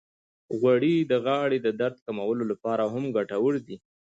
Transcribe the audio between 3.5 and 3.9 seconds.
دي.